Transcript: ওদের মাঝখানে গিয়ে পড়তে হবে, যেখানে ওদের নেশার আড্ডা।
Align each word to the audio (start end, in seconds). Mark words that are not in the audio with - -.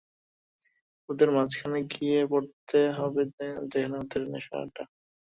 ওদের 1.09 1.29
মাঝখানে 1.31 1.79
গিয়ে 1.93 2.19
পড়তে 2.31 2.79
হবে, 2.97 3.21
যেখানে 3.71 3.95
ওদের 4.03 4.21
নেশার 4.31 4.57
আড্ডা। 4.61 4.83